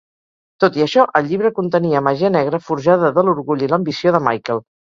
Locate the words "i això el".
0.79-1.29